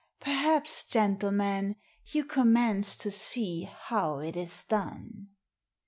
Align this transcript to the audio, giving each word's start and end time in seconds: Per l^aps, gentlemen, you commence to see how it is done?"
Per 0.19 0.31
l^aps, 0.31 0.89
gentlemen, 0.89 1.75
you 2.07 2.25
commence 2.25 2.95
to 2.95 3.11
see 3.11 3.69
how 3.81 4.17
it 4.17 4.35
is 4.35 4.63
done?" 4.63 5.27